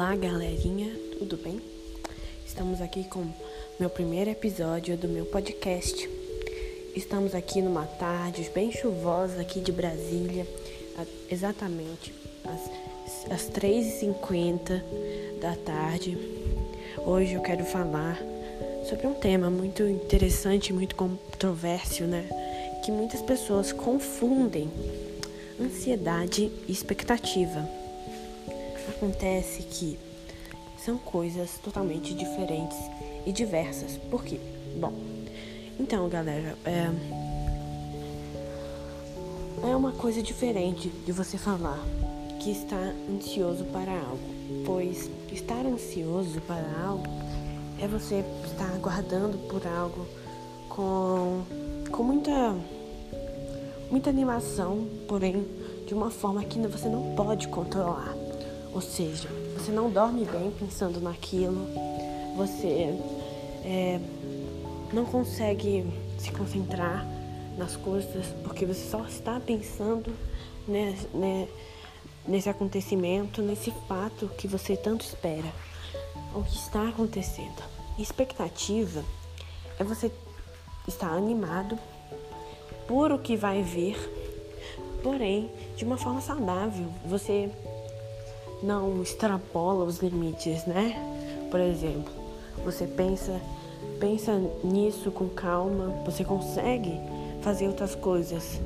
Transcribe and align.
Olá, 0.00 0.16
galerinha, 0.16 0.90
tudo 1.18 1.36
bem? 1.36 1.60
Estamos 2.46 2.80
aqui 2.80 3.04
com 3.04 3.22
meu 3.78 3.90
primeiro 3.90 4.30
episódio 4.30 4.96
do 4.96 5.06
meu 5.06 5.26
podcast. 5.26 6.08
Estamos 6.96 7.34
aqui 7.34 7.60
numa 7.60 7.84
tarde 7.84 8.50
bem 8.54 8.72
chuvosa 8.72 9.42
aqui 9.42 9.60
de 9.60 9.70
Brasília, 9.70 10.46
exatamente 11.30 12.14
às, 12.46 13.30
às 13.30 13.50
3h50 13.50 14.82
da 15.38 15.54
tarde. 15.54 16.16
Hoje 17.04 17.34
eu 17.34 17.42
quero 17.42 17.66
falar 17.66 18.18
sobre 18.88 19.06
um 19.06 19.12
tema 19.12 19.50
muito 19.50 19.82
interessante, 19.82 20.72
muito 20.72 20.96
controverso, 20.96 22.04
né? 22.04 22.26
Que 22.82 22.90
muitas 22.90 23.20
pessoas 23.20 23.70
confundem 23.70 24.70
ansiedade 25.60 26.50
e 26.66 26.72
expectativa 26.72 27.79
acontece 29.00 29.62
que 29.62 29.98
são 30.76 30.98
coisas 30.98 31.58
totalmente 31.64 32.12
diferentes 32.12 32.76
e 33.24 33.32
diversas. 33.32 33.96
Por 34.10 34.22
quê? 34.22 34.38
Bom, 34.78 34.92
então, 35.78 36.06
galera, 36.10 36.54
é, 36.66 36.90
é 39.70 39.74
uma 39.76 39.92
coisa 39.92 40.22
diferente 40.22 40.90
de 40.90 41.12
você 41.12 41.38
falar 41.38 41.82
que 42.38 42.50
está 42.50 42.76
ansioso 43.10 43.64
para 43.66 43.90
algo, 43.90 44.18
pois 44.66 45.10
estar 45.32 45.64
ansioso 45.64 46.38
para 46.42 46.66
algo 46.84 47.04
é 47.80 47.88
você 47.88 48.22
estar 48.44 48.70
aguardando 48.74 49.38
por 49.48 49.66
algo 49.66 50.06
com, 50.68 51.42
com 51.90 52.02
muita, 52.02 52.54
muita 53.90 54.10
animação, 54.10 54.86
porém 55.08 55.46
de 55.86 55.94
uma 55.94 56.10
forma 56.10 56.44
que 56.44 56.58
você 56.58 56.88
não 56.88 57.14
pode 57.14 57.48
controlar. 57.48 58.19
Ou 58.72 58.80
seja, 58.80 59.28
você 59.56 59.72
não 59.72 59.90
dorme 59.90 60.24
bem 60.24 60.50
pensando 60.52 61.00
naquilo, 61.00 61.66
você 62.36 62.96
é, 63.64 64.00
não 64.92 65.04
consegue 65.04 65.84
se 66.18 66.30
concentrar 66.30 67.06
nas 67.58 67.76
coisas 67.76 68.26
porque 68.44 68.64
você 68.64 68.88
só 68.88 69.04
está 69.04 69.40
pensando 69.40 70.12
né, 70.68 70.96
né, 71.12 71.48
nesse 72.26 72.48
acontecimento, 72.48 73.42
nesse 73.42 73.72
fato 73.88 74.28
que 74.38 74.46
você 74.46 74.76
tanto 74.76 75.04
espera, 75.04 75.52
o 76.34 76.42
que 76.42 76.54
está 76.54 76.88
acontecendo. 76.88 77.62
Expectativa 77.98 79.04
é 79.78 79.84
você 79.84 80.12
estar 80.86 81.12
animado 81.12 81.78
por 82.86 83.12
o 83.12 83.18
que 83.18 83.36
vai 83.36 83.62
ver, 83.62 83.96
porém 85.02 85.50
de 85.76 85.84
uma 85.84 85.96
forma 85.96 86.20
saudável. 86.20 86.86
Você 87.06 87.50
não 88.62 89.02
extrapola 89.02 89.84
os 89.84 89.98
limites, 89.98 90.64
né? 90.66 90.94
Por 91.50 91.60
exemplo, 91.60 92.12
você 92.64 92.86
pensa, 92.86 93.40
pensa 93.98 94.32
nisso 94.62 95.10
com 95.10 95.28
calma, 95.28 96.02
você 96.04 96.24
consegue 96.24 97.00
fazer 97.42 97.66
outras 97.66 97.94
coisas. 97.94 98.60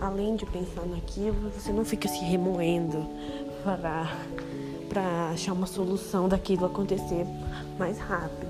Além 0.00 0.36
de 0.36 0.44
pensar 0.46 0.86
naquilo, 0.86 1.50
você 1.50 1.72
não 1.72 1.84
fica 1.84 2.08
se 2.08 2.18
remoendo 2.24 3.06
para 3.62 4.10
para 4.88 5.30
achar 5.30 5.52
uma 5.52 5.66
solução 5.66 6.28
daquilo 6.28 6.66
acontecer 6.66 7.26
mais 7.76 7.98
rápido. 7.98 8.46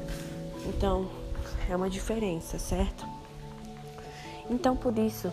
Então, 0.67 1.07
é 1.71 1.75
uma 1.75 1.89
diferença, 1.89 2.59
certo? 2.59 3.07
Então, 4.51 4.77
por 4.77 4.99
isso 4.99 5.33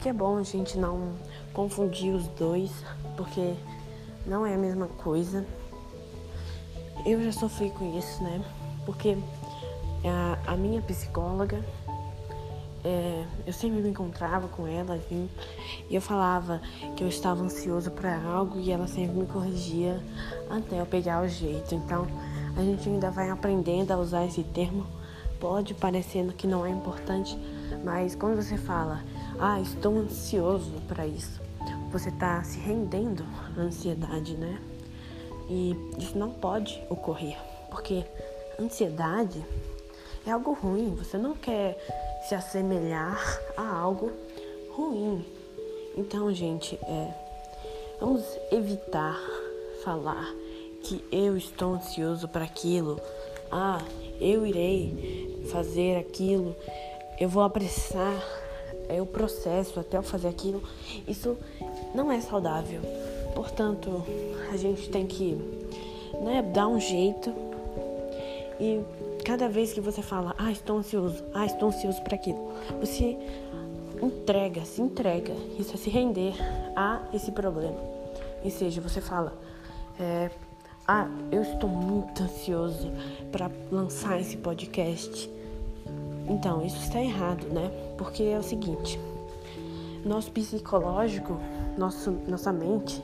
que 0.00 0.10
é 0.10 0.12
bom 0.12 0.36
a 0.36 0.42
gente 0.42 0.76
não 0.76 1.12
confundir 1.54 2.12
os 2.12 2.26
dois, 2.28 2.70
porque 3.16 3.54
não 4.26 4.46
é 4.46 4.54
a 4.54 4.58
mesma 4.58 4.86
coisa. 4.86 5.44
Eu 7.04 7.22
já 7.22 7.32
sofri 7.32 7.70
com 7.70 7.98
isso, 7.98 8.22
né? 8.22 8.44
Porque 8.86 9.16
a, 10.04 10.52
a 10.52 10.56
minha 10.56 10.80
psicóloga, 10.82 11.64
é, 12.84 13.24
eu 13.46 13.52
sempre 13.52 13.80
me 13.80 13.88
encontrava 13.88 14.48
com 14.48 14.66
ela, 14.66 14.94
assim, 14.94 15.28
e 15.88 15.94
eu 15.94 16.00
falava 16.00 16.60
que 16.96 17.04
eu 17.04 17.08
estava 17.08 17.42
ansioso 17.42 17.90
para 17.90 18.20
algo 18.22 18.58
e 18.58 18.70
ela 18.70 18.86
sempre 18.86 19.16
me 19.16 19.26
corrigia 19.26 20.00
até 20.50 20.80
eu 20.80 20.86
pegar 20.86 21.22
o 21.22 21.28
jeito. 21.28 21.74
Então, 21.74 22.06
a 22.56 22.62
gente 22.62 22.88
ainda 22.88 23.10
vai 23.10 23.30
aprendendo 23.30 23.92
a 23.92 23.96
usar 23.96 24.24
esse 24.24 24.42
termo. 24.42 24.86
Pode 25.40 25.74
parecendo 25.74 26.32
que 26.32 26.46
não 26.46 26.64
é 26.64 26.70
importante, 26.70 27.36
mas 27.84 28.14
quando 28.14 28.36
você 28.36 28.56
fala, 28.56 29.02
ah, 29.40 29.60
estou 29.60 29.98
ansioso 29.98 30.70
para 30.86 31.04
isso, 31.04 31.40
você 31.92 32.08
está 32.08 32.42
se 32.42 32.58
rendendo 32.58 33.22
à 33.54 33.60
ansiedade, 33.60 34.34
né? 34.34 34.58
E 35.50 35.76
isso 35.98 36.16
não 36.16 36.30
pode 36.30 36.82
ocorrer, 36.88 37.36
porque 37.70 38.02
ansiedade 38.58 39.44
é 40.26 40.30
algo 40.30 40.54
ruim. 40.54 40.94
Você 40.94 41.18
não 41.18 41.34
quer 41.34 41.76
se 42.26 42.34
assemelhar 42.34 43.20
a 43.58 43.76
algo 43.76 44.10
ruim. 44.70 45.22
Então, 45.94 46.32
gente, 46.32 46.76
é, 46.76 47.14
vamos 48.00 48.24
evitar 48.50 49.20
falar 49.84 50.34
que 50.82 51.04
eu 51.12 51.36
estou 51.36 51.74
ansioso 51.74 52.26
para 52.26 52.44
aquilo. 52.44 52.98
Ah, 53.50 53.82
eu 54.18 54.46
irei 54.46 55.44
fazer 55.52 55.98
aquilo. 55.98 56.56
Eu 57.20 57.28
vou 57.28 57.42
apressar 57.42 58.42
é 58.92 59.00
o 59.00 59.06
processo 59.06 59.80
até 59.80 59.96
eu 59.96 60.02
fazer 60.02 60.28
aquilo. 60.28 60.62
Isso 61.08 61.36
não 61.94 62.10
é 62.10 62.20
saudável. 62.20 62.80
Portanto, 63.34 64.04
a 64.52 64.56
gente 64.56 64.88
tem 64.90 65.06
que 65.06 65.38
né, 66.22 66.42
dar 66.42 66.68
um 66.68 66.78
jeito 66.78 67.32
e 68.60 68.80
cada 69.24 69.48
vez 69.48 69.72
que 69.72 69.80
você 69.80 70.02
fala, 70.02 70.34
ah, 70.38 70.52
estou 70.52 70.78
ansioso, 70.78 71.22
ah, 71.34 71.46
estou 71.46 71.68
ansioso 71.68 72.02
para 72.02 72.14
aquilo, 72.14 72.52
você 72.80 73.16
entrega, 74.02 74.64
se 74.64 74.82
entrega, 74.82 75.32
isso 75.58 75.74
é 75.74 75.76
se 75.76 75.88
render 75.88 76.34
a 76.76 77.00
esse 77.12 77.30
problema. 77.32 77.78
Ou 78.44 78.50
seja, 78.50 78.80
você 78.80 79.00
fala, 79.00 79.32
é, 79.98 80.30
ah, 80.86 81.08
eu 81.30 81.42
estou 81.42 81.68
muito 81.68 82.22
ansioso 82.22 82.90
para 83.30 83.50
lançar 83.70 84.20
esse 84.20 84.36
podcast. 84.36 85.30
Então, 86.28 86.64
isso 86.64 86.76
está 86.82 87.00
errado, 87.00 87.46
né? 87.48 87.70
Porque 87.96 88.24
é 88.24 88.38
o 88.38 88.42
seguinte, 88.42 88.98
nosso 90.04 90.30
psicológico, 90.32 91.38
nosso, 91.76 92.10
nossa 92.26 92.52
mente 92.52 93.02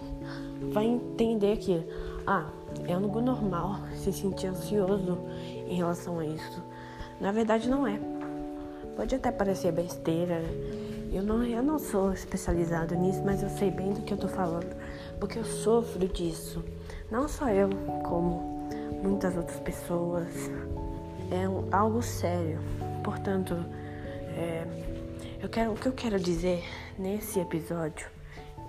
vai 0.72 0.86
entender 0.86 1.56
que, 1.58 1.84
ah, 2.26 2.46
é 2.86 2.92
algo 2.92 3.20
normal 3.20 3.76
se 3.94 4.12
sentir 4.12 4.48
ansioso 4.48 5.18
em 5.66 5.76
relação 5.76 6.18
a 6.18 6.26
isso. 6.26 6.62
Na 7.20 7.32
verdade, 7.32 7.68
não 7.68 7.86
é. 7.86 7.98
Pode 8.96 9.14
até 9.14 9.30
parecer 9.30 9.72
besteira. 9.72 10.42
Eu 11.12 11.22
não, 11.22 11.42
eu 11.42 11.62
não 11.62 11.78
sou 11.78 12.12
especializado 12.12 12.94
nisso, 12.94 13.22
mas 13.24 13.42
eu 13.42 13.48
sei 13.48 13.70
bem 13.70 13.92
do 13.92 14.02
que 14.02 14.12
eu 14.12 14.18
tô 14.18 14.28
falando, 14.28 14.76
porque 15.18 15.38
eu 15.38 15.44
sofro 15.44 16.06
disso. 16.06 16.62
Não 17.10 17.26
só 17.28 17.48
eu, 17.48 17.70
como 18.04 18.68
muitas 19.02 19.36
outras 19.36 19.58
pessoas. 19.60 20.28
É 21.30 21.44
algo 21.74 22.02
sério. 22.02 22.58
Portanto, 23.02 23.54
é, 24.36 24.66
eu 25.40 25.48
quero, 25.48 25.72
o 25.72 25.76
que 25.76 25.86
eu 25.86 25.92
quero 25.92 26.18
dizer 26.18 26.64
nesse 26.98 27.38
episódio 27.38 28.08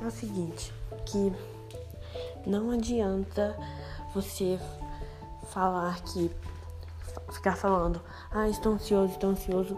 é 0.01 0.05
o 0.05 0.11
seguinte, 0.11 0.71
que 1.05 1.33
não 2.45 2.71
adianta 2.71 3.57
você 4.13 4.59
falar 5.51 6.01
que 6.03 6.31
ficar 7.31 7.55
falando, 7.55 8.01
ah, 8.31 8.47
estou 8.47 8.73
ansioso, 8.73 9.13
estou 9.13 9.31
ansioso, 9.31 9.77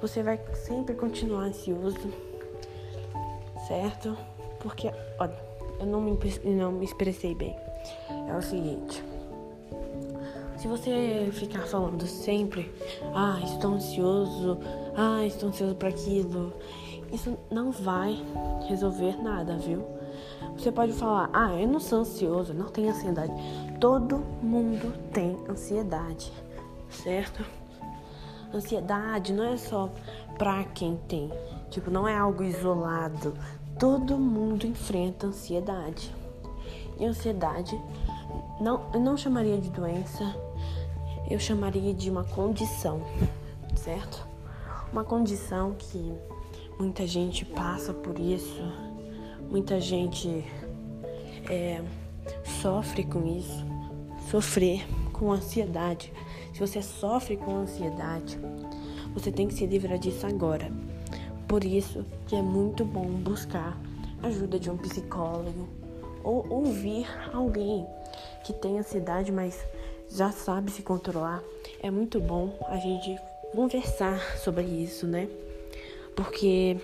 você 0.00 0.22
vai 0.22 0.40
sempre 0.54 0.94
continuar 0.94 1.44
ansioso, 1.44 2.12
certo? 3.68 4.16
Porque, 4.60 4.90
olha, 5.18 5.36
eu 5.78 5.86
não 5.86 6.00
me, 6.00 6.18
não 6.44 6.72
me 6.72 6.84
expressei 6.84 7.34
bem. 7.34 7.56
É 8.28 8.36
o 8.36 8.42
seguinte, 8.42 9.02
se 10.60 10.68
você 10.68 11.30
ficar 11.32 11.62
falando 11.62 12.06
sempre, 12.06 12.70
ah, 13.14 13.40
estou 13.44 13.72
ansioso, 13.72 14.58
ah, 15.00 15.24
estou 15.24 15.48
ansioso 15.48 15.74
para 15.74 15.88
aquilo, 15.88 16.52
isso 17.10 17.38
não 17.50 17.72
vai 17.72 18.22
resolver 18.68 19.16
nada, 19.22 19.56
viu? 19.56 19.82
Você 20.58 20.70
pode 20.70 20.92
falar, 20.92 21.30
ah, 21.32 21.58
eu 21.58 21.66
não 21.66 21.80
sou 21.80 22.00
ansioso, 22.00 22.52
não 22.52 22.66
tenho 22.66 22.90
ansiedade. 22.90 23.32
Todo 23.80 24.18
mundo 24.42 24.92
tem 25.10 25.38
ansiedade, 25.48 26.30
certo? 26.90 27.42
Ansiedade 28.52 29.32
não 29.32 29.44
é 29.44 29.56
só 29.56 29.88
para 30.36 30.64
quem 30.64 30.96
tem, 31.08 31.32
tipo, 31.70 31.90
não 31.90 32.06
é 32.06 32.14
algo 32.14 32.42
isolado. 32.42 33.32
Todo 33.78 34.18
mundo 34.18 34.66
enfrenta 34.66 35.28
ansiedade. 35.28 36.14
E 36.98 37.06
ansiedade 37.06 37.80
não, 38.60 38.82
eu 38.92 39.00
não 39.00 39.16
chamaria 39.16 39.56
de 39.56 39.70
doença, 39.70 40.36
eu 41.30 41.38
chamaria 41.38 41.94
de 41.94 42.10
uma 42.10 42.24
condição, 42.24 43.00
certo? 43.74 44.29
Uma 44.92 45.04
condição 45.04 45.74
que 45.78 46.12
muita 46.78 47.06
gente 47.06 47.44
passa 47.44 47.92
por 47.92 48.18
isso, 48.18 48.62
muita 49.48 49.80
gente 49.80 50.44
é, 51.48 51.82
sofre 52.60 53.04
com 53.04 53.24
isso, 53.26 53.64
sofrer 54.30 54.86
com 55.12 55.30
ansiedade, 55.32 56.12
se 56.52 56.66
você 56.66 56.82
sofre 56.82 57.36
com 57.36 57.56
ansiedade, 57.56 58.38
você 59.14 59.30
tem 59.32 59.48
que 59.48 59.54
se 59.54 59.64
livrar 59.64 59.98
disso 59.98 60.26
agora. 60.26 60.70
Por 61.48 61.64
isso 61.64 62.04
que 62.26 62.36
é 62.36 62.42
muito 62.42 62.84
bom 62.84 63.06
buscar 63.06 63.80
ajuda 64.22 64.58
de 64.58 64.70
um 64.70 64.76
psicólogo 64.76 65.68
ou 66.22 66.46
ouvir 66.50 67.06
alguém 67.32 67.86
que 68.44 68.52
tem 68.52 68.78
ansiedade, 68.78 69.32
mas 69.32 69.58
já 70.08 70.30
sabe 70.30 70.70
se 70.70 70.82
controlar. 70.82 71.42
É 71.82 71.90
muito 71.90 72.20
bom 72.20 72.52
a 72.68 72.76
gente 72.76 73.18
conversar 73.52 74.38
sobre 74.38 74.64
isso, 74.64 75.06
né? 75.06 75.28
Porque 76.14 76.76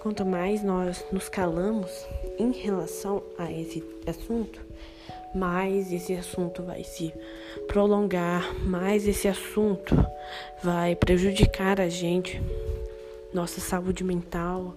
quanto 0.00 0.24
mais 0.24 0.62
nós 0.62 1.04
nos 1.10 1.28
calamos 1.28 2.06
em 2.38 2.52
relação 2.52 3.22
a 3.38 3.50
esse 3.50 3.82
assunto, 4.06 4.60
mais 5.34 5.92
esse 5.92 6.14
assunto 6.14 6.62
vai 6.62 6.84
se 6.84 7.12
prolongar, 7.66 8.54
mais 8.60 9.06
esse 9.06 9.26
assunto 9.26 9.94
vai 10.62 10.94
prejudicar 10.94 11.80
a 11.80 11.88
gente, 11.88 12.40
nossa 13.32 13.60
saúde 13.60 14.04
mental, 14.04 14.74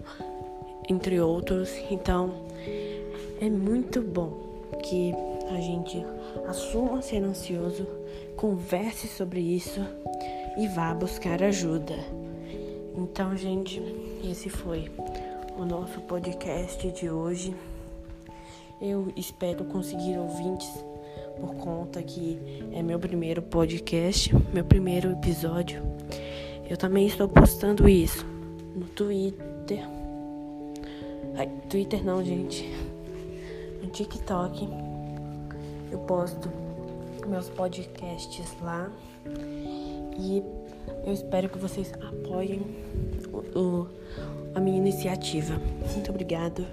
entre 0.90 1.20
outros. 1.20 1.70
Então, 1.92 2.48
é 3.40 3.50
muito 3.50 4.02
bom 4.02 4.68
que 4.82 5.14
a 5.50 5.60
gente 5.62 6.04
assuma 6.48 7.02
ser 7.02 7.24
ansioso, 7.24 7.86
converse 8.36 9.08
sobre 9.08 9.40
isso 9.40 9.82
e 10.58 10.68
vá 10.68 10.94
buscar 10.94 11.44
ajuda. 11.44 11.96
Então, 12.96 13.38
gente, 13.38 13.82
esse 14.24 14.50
foi 14.50 14.92
o 15.58 15.64
nosso 15.64 16.02
podcast 16.02 16.92
de 16.92 17.10
hoje. 17.10 17.56
Eu 18.82 19.12
espero 19.16 19.64
conseguir 19.66 20.18
ouvintes 20.18 20.68
por 21.40 21.54
conta 21.56 22.02
que 22.02 22.40
é 22.72 22.82
meu 22.82 23.00
primeiro 23.00 23.42
podcast, 23.42 24.36
meu 24.52 24.66
primeiro 24.66 25.12
episódio. 25.12 25.84
Eu 26.68 26.76
também 26.76 27.06
estou 27.06 27.30
postando 27.30 27.88
isso 27.88 28.26
no 28.76 28.86
Twitter. 28.88 29.88
Ai, 31.36 31.50
Twitter 31.70 32.04
não, 32.04 32.24
gente. 32.24 32.68
No 33.82 33.90
TikTok. 33.90 34.68
Eu 35.92 36.00
posto 36.00 36.50
meus 37.28 37.48
podcasts 37.50 38.56
lá. 38.62 38.92
E 40.20 40.44
eu 41.06 41.14
espero 41.14 41.50
que 41.50 41.58
vocês 41.58 41.92
apoiem 41.94 42.62
o, 43.32 43.60
o, 43.60 43.88
a 44.56 44.60
minha 44.60 44.78
iniciativa. 44.78 45.56
Muito 45.94 46.10
obrigado. 46.10 46.66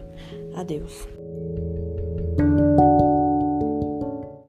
Adeus. 0.57 1.07